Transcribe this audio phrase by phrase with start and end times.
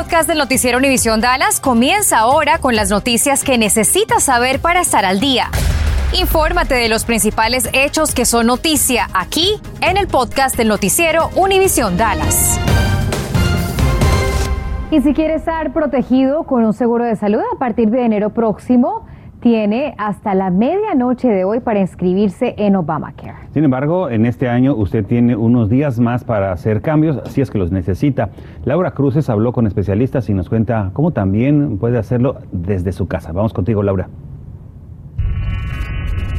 [0.00, 5.04] podcast del noticiero Univisión Dallas comienza ahora con las noticias que necesitas saber para estar
[5.04, 5.50] al día.
[6.18, 11.98] Infórmate de los principales hechos que son noticia aquí en el podcast del noticiero Univisión
[11.98, 12.58] Dallas.
[14.90, 19.04] Y si quieres estar protegido con un seguro de salud a partir de enero próximo,
[19.40, 23.48] tiene hasta la medianoche de hoy para inscribirse en Obamacare.
[23.52, 27.50] Sin embargo, en este año usted tiene unos días más para hacer cambios si es
[27.50, 28.30] que los necesita.
[28.64, 33.32] Laura Cruces habló con especialistas y nos cuenta cómo también puede hacerlo desde su casa.
[33.32, 34.08] Vamos contigo, Laura.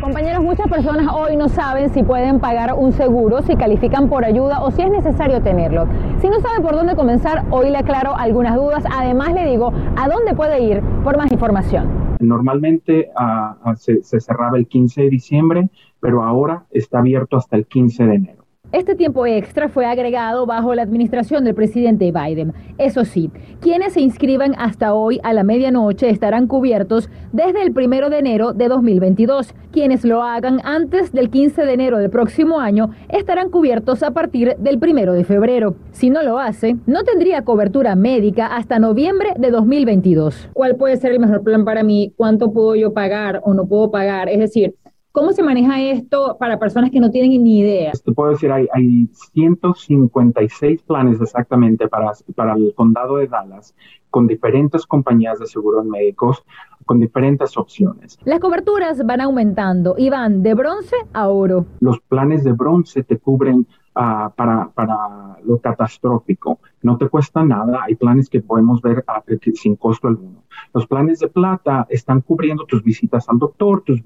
[0.02, 4.59] Compañeros, muchas personas hoy no saben si pueden pagar un seguro, si califican por ayuda
[4.63, 5.85] o si es necesario tenerlo.
[6.21, 8.84] Si no sabe por dónde comenzar, hoy le aclaro algunas dudas.
[8.91, 12.01] Además, le digo a dónde puede ir por más información.
[12.21, 17.57] Normalmente ah, ah, se, se cerraba el 15 de diciembre, pero ahora está abierto hasta
[17.57, 18.41] el 15 de enero.
[18.71, 22.53] Este tiempo extra fue agregado bajo la administración del presidente Biden.
[22.77, 23.29] Eso sí,
[23.59, 28.54] quienes se inscriban hasta hoy a la medianoche estarán cubiertos desde el primero de enero
[28.54, 29.54] de 2022.
[29.73, 34.55] Quienes lo hagan antes del 15 de enero del próximo año estarán cubiertos a partir
[34.57, 35.76] del primero de febrero.
[35.91, 40.49] Si no lo hace, no tendría cobertura médica hasta noviembre de 2022.
[40.53, 42.13] ¿Cuál puede ser el mejor plan para mí?
[42.15, 44.29] ¿Cuánto puedo yo pagar o no puedo pagar?
[44.29, 44.76] Es decir,
[45.12, 47.91] ¿Cómo se maneja esto para personas que no tienen ni idea?
[47.91, 53.76] Te puedo decir, hay, hay 156 planes exactamente para, para el condado de Dallas
[54.09, 56.43] con diferentes compañías de seguros médicos,
[56.85, 58.20] con diferentes opciones.
[58.23, 61.65] Las coberturas van aumentando y van de bronce a oro.
[61.79, 66.59] Los planes de bronce te cubren uh, para, para lo catastrófico.
[66.81, 67.84] No te cuesta nada.
[67.84, 70.44] Hay planes que podemos ver uh, sin costo alguno.
[70.73, 74.01] Los planes de plata están cubriendo tus visitas al doctor, tus,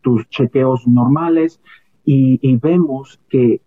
[0.00, 1.60] tus, chequeos normales
[2.04, 3.60] y vemos que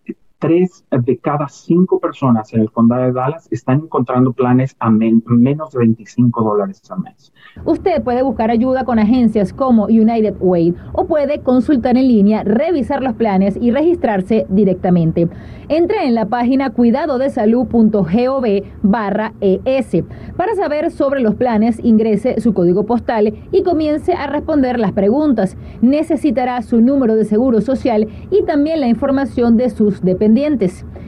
[0.44, 5.72] tres de cada cinco personas en el condado de Dallas están encontrando planes a menos
[5.72, 7.31] de 25 dólares al mes.
[7.63, 13.01] Usted puede buscar ayuda con agencias como United Way o puede consultar en línea, revisar
[13.01, 15.29] los planes y registrarse directamente.
[15.69, 18.45] Entre en la página cuidadodesalud.gov
[18.81, 20.03] barra ES.
[20.35, 25.56] Para saber sobre los planes, ingrese su código postal y comience a responder las preguntas.
[25.81, 30.32] Necesitará su número de seguro social y también la información de sus dependientes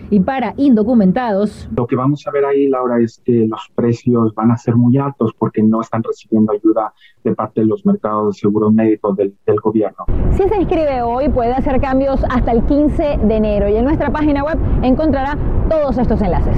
[0.09, 1.69] y para indocumentados.
[1.75, 4.97] Lo que vamos a ver ahí, Laura, es que los precios van a ser muy
[4.97, 6.93] altos porque no están recibiendo ayuda
[7.23, 10.05] de parte de los mercados de seguros médicos del, del gobierno.
[10.31, 14.11] Si se inscribe hoy, puede hacer cambios hasta el 15 de enero y en nuestra
[14.11, 15.37] página web encontrará
[15.69, 16.57] todos estos enlaces.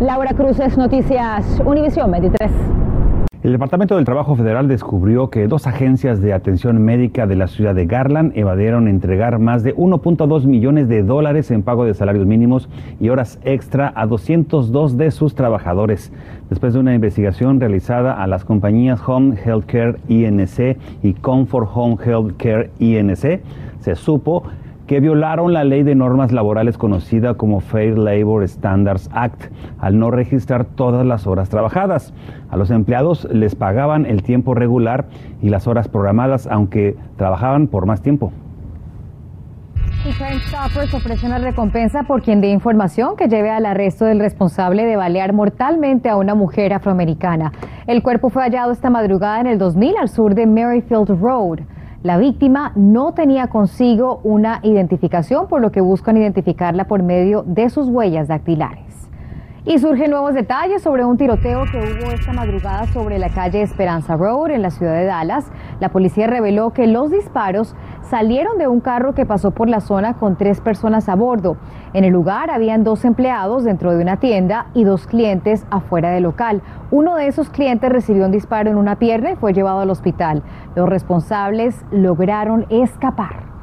[0.00, 2.83] Laura Cruces, Noticias Univisión 23.
[3.44, 7.74] El Departamento del Trabajo Federal descubrió que dos agencias de atención médica de la ciudad
[7.74, 12.70] de Garland evadieron entregar más de 1.2 millones de dólares en pago de salarios mínimos
[13.00, 16.10] y horas extra a 202 de sus trabajadores.
[16.48, 22.70] Después de una investigación realizada a las compañías Home Healthcare INC y Comfort Home Healthcare
[22.78, 23.42] INC,
[23.80, 24.44] se supo
[24.86, 29.44] que violaron la ley de normas laborales conocida como Fair Labor Standards Act
[29.78, 32.12] al no registrar todas las horas trabajadas.
[32.50, 35.06] A los empleados les pagaban el tiempo regular
[35.40, 38.32] y las horas programadas, aunque trabajaban por más tiempo.
[40.06, 44.20] Y Crime Stoppers ofrece una recompensa por quien dé información que lleve al arresto del
[44.20, 47.52] responsable de balear mortalmente a una mujer afroamericana.
[47.86, 51.60] El cuerpo fue hallado esta madrugada en el 2000 al sur de Merrifield Road.
[52.04, 57.70] La víctima no tenía consigo una identificación, por lo que buscan identificarla por medio de
[57.70, 59.08] sus huellas dactilares.
[59.64, 64.18] Y surgen nuevos detalles sobre un tiroteo que hubo esta madrugada sobre la calle Esperanza
[64.18, 65.50] Road en la ciudad de Dallas.
[65.80, 67.74] La policía reveló que los disparos
[68.08, 71.56] salieron de un carro que pasó por la zona con tres personas a bordo.
[71.92, 76.24] En el lugar habían dos empleados dentro de una tienda y dos clientes afuera del
[76.24, 76.62] local.
[76.90, 80.42] Uno de esos clientes recibió un disparo en una pierna y fue llevado al hospital.
[80.74, 83.53] Los responsables lograron escapar.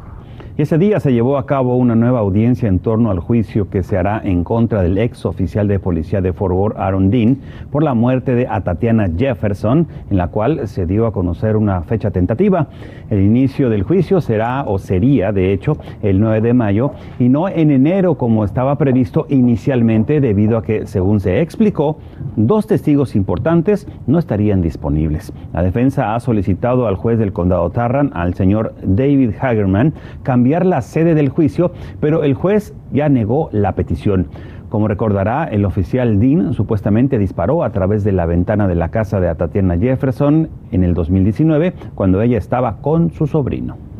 [0.61, 3.97] Ese día se llevó a cabo una nueva audiencia en torno al juicio que se
[3.97, 7.39] hará en contra del ex oficial de policía de Fort Worth, Aaron Dean,
[7.71, 12.11] por la muerte de Tatiana Jefferson, en la cual se dio a conocer una fecha
[12.11, 12.67] tentativa.
[13.09, 17.49] El inicio del juicio será o sería, de hecho, el 9 de mayo y no
[17.49, 21.97] en enero como estaba previsto inicialmente debido a que, según se explicó,
[22.35, 25.33] dos testigos importantes no estarían disponibles.
[25.53, 30.81] La defensa ha solicitado al juez del condado Tarrant, al señor David Hagerman, cambiar la
[30.81, 34.27] sede del juicio, pero el juez ya negó la petición.
[34.69, 39.19] Como recordará, el oficial Dean supuestamente disparó a través de la ventana de la casa
[39.19, 43.90] de Tatiana Jefferson en el 2019, cuando ella estaba con su sobrino.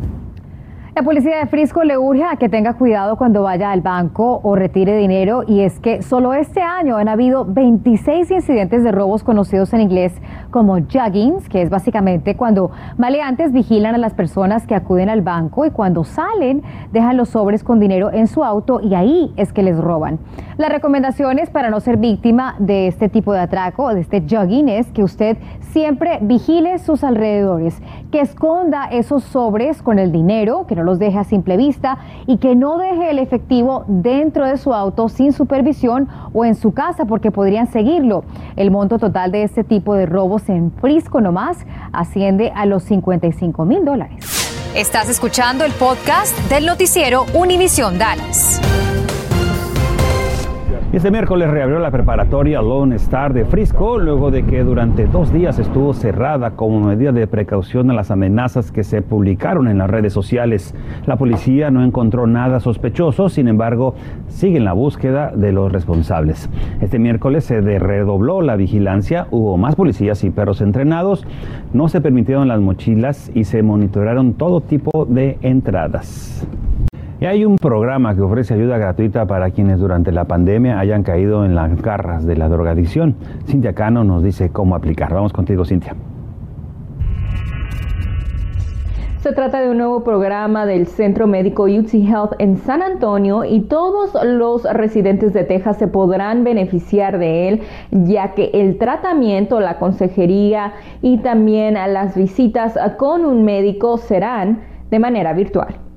[0.94, 4.58] La policía de Frisco le urge a que tenga cuidado cuando vaya al banco o
[4.58, 9.72] retire dinero y es que solo este año han habido 26 incidentes de robos conocidos
[9.72, 10.14] en inglés
[10.50, 15.66] como juggings, que es básicamente cuando maleantes vigilan a las personas que acuden al banco
[15.66, 16.62] y cuando salen
[16.92, 20.20] dejan los sobres con dinero en su auto y ahí es que les roban.
[20.58, 24.92] Las recomendaciones para no ser víctima de este tipo de atraco, de este jugging, es
[24.92, 25.38] que usted
[25.72, 31.18] siempre vigile sus alrededores, que esconda esos sobres con el dinero, que no los deje
[31.18, 31.98] a simple vista
[32.28, 36.74] y que no deje el efectivo dentro de su auto sin supervisión o en su
[36.74, 38.24] casa porque podrían seguirlo.
[38.56, 43.66] El monto total de este tipo de robos en Frisco nomás asciende a los 55
[43.66, 44.42] mil dólares.
[44.75, 48.62] Estás escuchando el podcast del noticiero Univisión Dallas.
[50.94, 55.58] Este miércoles reabrió la preparatoria Lone Star de Frisco luego de que durante dos días
[55.58, 60.12] estuvo cerrada como medida de precaución a las amenazas que se publicaron en las redes
[60.12, 60.76] sociales.
[61.06, 63.96] La policía no encontró nada sospechoso, sin embargo,
[64.28, 66.50] sigue en la búsqueda de los responsables.
[66.82, 71.26] Este miércoles se redobló la vigilancia, hubo más policías y perros entrenados,
[71.72, 76.46] no se permitieron las mochilas y se monitorearon todo tipo de entradas.
[77.21, 81.45] Y hay un programa que ofrece ayuda gratuita para quienes durante la pandemia hayan caído
[81.45, 83.15] en las garras de la drogadicción.
[83.45, 85.13] Cintia Cano nos dice cómo aplicar.
[85.13, 85.95] Vamos contigo, Cintia.
[89.19, 93.59] Se trata de un nuevo programa del Centro Médico UT Health en San Antonio y
[93.59, 99.77] todos los residentes de Texas se podrán beneficiar de él, ya que el tratamiento, la
[99.77, 100.73] consejería
[101.03, 105.91] y también las visitas con un médico serán de manera virtual.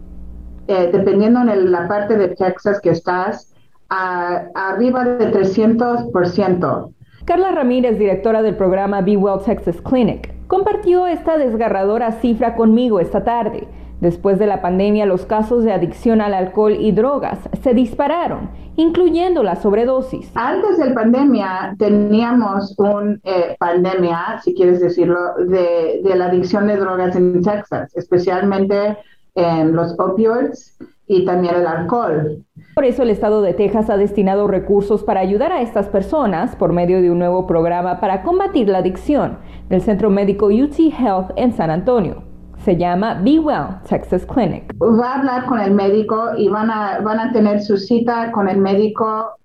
[0.67, 3.55] Eh, dependiendo en la parte de Texas que estás,
[3.89, 6.91] arriba de 300%.
[7.25, 13.25] Carla Ramírez, directora del programa Be Well Texas Clinic, compartió esta desgarradora cifra conmigo esta
[13.25, 13.67] tarde.
[14.01, 19.43] Después de la pandemia, los casos de adicción al alcohol y drogas se dispararon, incluyendo
[19.43, 20.31] la sobredosis.
[20.35, 26.67] Antes de la pandemia teníamos una eh, pandemia, si quieres decirlo, de, de la adicción
[26.67, 28.99] de drogas en Texas, especialmente
[29.35, 32.45] los opioides y también el alcohol.
[32.75, 36.73] Por eso el estado de Texas ha destinado recursos para ayudar a estas personas por
[36.73, 39.39] medio de un nuevo programa para combatir la adicción
[39.69, 42.23] del Centro Médico UT Health en San Antonio.
[42.65, 44.75] Se llama Be Well Texas Clinic.
[44.81, 48.49] Va a hablar con el médico y van a, van a tener su cita con
[48.49, 49.37] el médico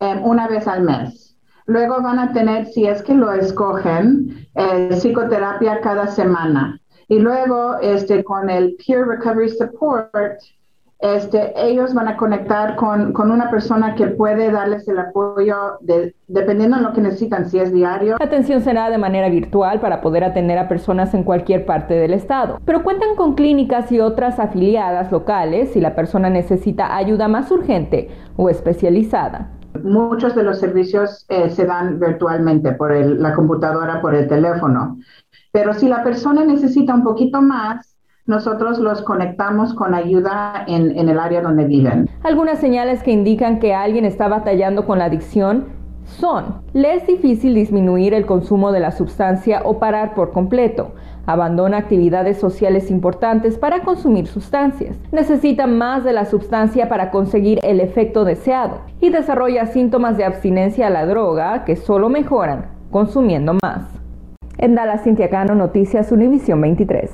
[0.00, 1.36] em, una vez al mes.
[1.66, 6.78] Luego van a tener, si es que lo escogen, eh, psicoterapia cada semana.
[7.08, 10.40] Y luego, este, con el Peer Recovery Support,
[11.04, 16.14] este, ellos van a conectar con, con, una persona que puede darles el apoyo de,
[16.28, 18.16] dependiendo de lo que necesitan, si es diario.
[18.18, 22.14] La atención será de manera virtual para poder atender a personas en cualquier parte del
[22.14, 27.50] estado, pero cuentan con clínicas y otras afiliadas locales si la persona necesita ayuda más
[27.50, 29.50] urgente o especializada.
[29.82, 34.96] Muchos de los servicios eh, se dan virtualmente por el, la computadora, por el teléfono.
[35.54, 37.96] Pero si la persona necesita un poquito más,
[38.26, 42.10] nosotros los conectamos con ayuda en, el área donde viven.
[42.24, 45.66] Algunas señales que indican que alguien está batallando con la adicción
[46.06, 51.78] son, le es difícil disminuir el consumo de la sustancia o parar por completo, abandona
[51.78, 58.24] actividades sociales importantes para consumir sustancias, necesita más de la sustancia para conseguir el efecto
[58.24, 63.93] deseado y desarrolla síntomas de abstinencia a la droga que solo mejoran consumiendo más.
[64.64, 67.10] En Dallas, Cintia Cano, Noticias Univisión 23.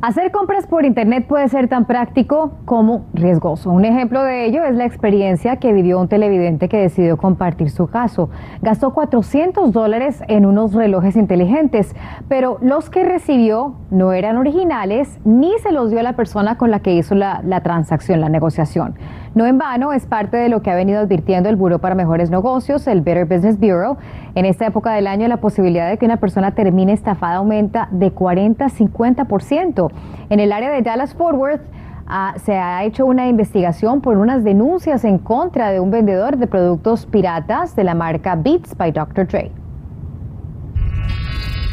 [0.00, 3.72] Hacer compras por Internet puede ser tan práctico como riesgoso.
[3.72, 7.88] Un ejemplo de ello es la experiencia que vivió un televidente que decidió compartir su
[7.88, 8.30] caso.
[8.62, 11.96] Gastó 400 dólares en unos relojes inteligentes,
[12.28, 16.70] pero los que recibió no eran originales ni se los dio a la persona con
[16.70, 18.94] la que hizo la, la transacción, la negociación.
[19.38, 22.28] No en vano, es parte de lo que ha venido advirtiendo el Buró para Mejores
[22.28, 23.96] Negocios, el Better Business Bureau.
[24.34, 28.10] En esta época del año, la posibilidad de que una persona termine estafada aumenta de
[28.10, 29.92] 40 a 50%.
[30.30, 31.62] En el área de Dallas-Fort Worth,
[32.08, 36.48] ah, se ha hecho una investigación por unas denuncias en contra de un vendedor de
[36.48, 39.28] productos piratas de la marca Beats by Dr.
[39.28, 39.67] Dre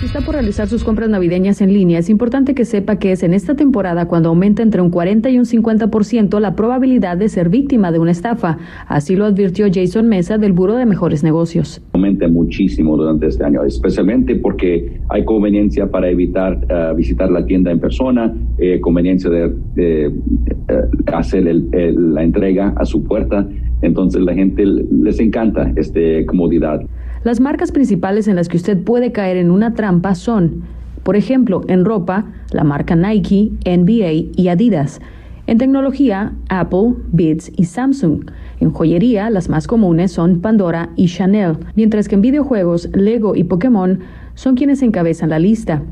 [0.05, 3.33] está por realizar sus compras navideñas en línea, es importante que sepa que es en
[3.33, 7.91] esta temporada cuando aumenta entre un 40 y un 50% la probabilidad de ser víctima
[7.91, 8.57] de una estafa.
[8.87, 11.81] Así lo advirtió Jason Mesa del Buro de Mejores Negocios.
[11.93, 17.71] Aumenta muchísimo durante este año, especialmente porque hay conveniencia para evitar eh, visitar la tienda
[17.71, 20.11] en persona, eh, conveniencia de, eh,
[21.07, 23.47] hacer la entrega a su puerta.
[23.81, 26.81] Entonces la gente les encanta esta comodidad.
[27.25, 30.63] Las marcas principales en las que usted puede caer en una trampa son
[31.03, 34.99] Por ejemplo, en ropa, la marca Nike, NBA y Adidas.
[35.47, 38.31] En tecnología, Apple, Beats y Samsung.
[38.59, 43.43] En joyería, las más comunes son Pandora y Chanel, mientras que en videojuegos, Lego y
[43.43, 43.99] Pokémon
[44.33, 45.83] son quienes encabezan la lista.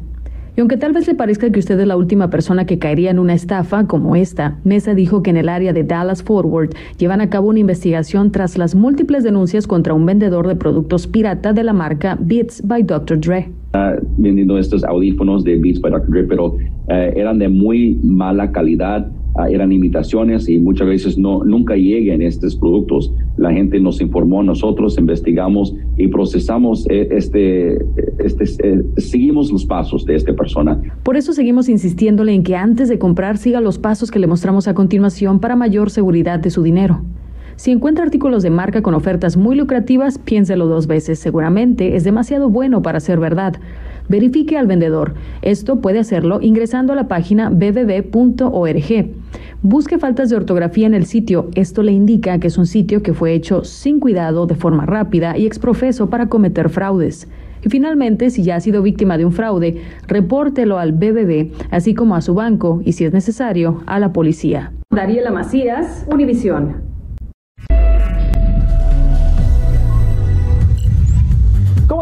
[0.56, 3.18] Y aunque tal vez le parezca que usted es la última persona que caería en
[3.18, 7.30] una estafa como esta, Mesa dijo que en el área de Dallas Forward llevan a
[7.30, 11.74] cabo una investigación tras las múltiples denuncias contra un vendedor de productos pirata de la
[11.74, 13.20] marca Beats by Dr.
[13.20, 13.63] Dre.
[14.18, 16.10] Vendiendo estos audífonos de Beats by Dr.
[16.10, 16.56] Dre, pero
[16.90, 22.22] eh, eran de muy mala calidad Ah, eran imitaciones y muchas veces no, nunca lleguen
[22.22, 23.12] estos productos.
[23.36, 27.84] La gente nos informó, nosotros investigamos y procesamos eh, este,
[28.20, 30.80] este, eh, seguimos los pasos de esta persona.
[31.02, 34.68] Por eso seguimos insistiéndole en que antes de comprar siga los pasos que le mostramos
[34.68, 37.02] a continuación para mayor seguridad de su dinero.
[37.56, 41.20] Si encuentra artículos de marca con ofertas muy lucrativas, piénselo dos veces.
[41.20, 43.56] Seguramente es demasiado bueno para ser verdad.
[44.10, 45.14] Verifique al vendedor.
[45.42, 49.12] Esto puede hacerlo ingresando a la página bbb.org.
[49.62, 51.50] Busque faltas de ortografía en el sitio.
[51.56, 55.38] Esto le indica que es un sitio que fue hecho sin cuidado, de forma rápida
[55.38, 57.30] y exprofeso para cometer fraudes.
[57.66, 62.16] Y finalmente, si ya ha sido víctima de un fraude, repórtelo al BBB, así como
[62.16, 64.74] a su banco y, si es necesario, a la policía.
[65.32, 66.06] Macías.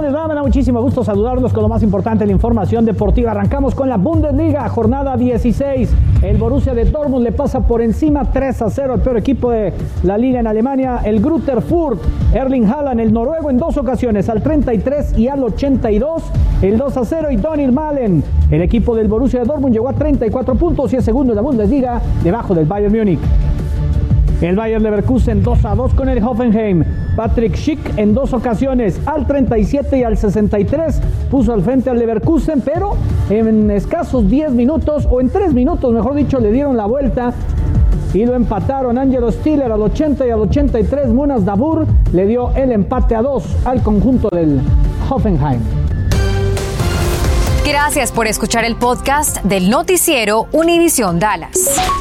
[0.02, 0.42] ¿Cómo les va?
[0.42, 3.30] Muchísimo gusto saludarlos con lo más importante, la información deportiva.
[3.30, 5.92] Arrancamos con la Bundesliga, jornada 16.
[6.24, 9.72] El Borussia de Dortmund le pasa por encima 3 a 0 el peor equipo de
[10.02, 12.02] la liga en Alemania, el Grutter Furt.
[12.34, 16.24] Erling Haaland, el noruego, en dos ocasiones, al 33 y al 82,
[16.64, 17.28] el 2 a 0.
[17.30, 21.06] Y Donny Malen, el equipo del Borussia de Dortmund, llegó a 34 puntos y es
[21.06, 23.20] segundo en la Bundesliga, debajo del Bayern Múnich.
[24.42, 26.84] El Bayern Leverkusen 2 a 2 con el Hoffenheim.
[27.16, 32.62] Patrick Schick en dos ocasiones, al 37 y al 63, puso al frente al Leverkusen,
[32.62, 32.96] pero
[33.30, 37.34] en escasos 10 minutos, o en 3 minutos, mejor dicho, le dieron la vuelta
[38.14, 38.98] y lo empataron.
[38.98, 41.08] Angelo Stiller al 80 y al 83.
[41.08, 44.62] Munas Dabur le dio el empate a 2 al conjunto del
[45.10, 45.62] Hoffenheim.
[47.66, 52.01] Gracias por escuchar el podcast del noticiero Univisión Dallas.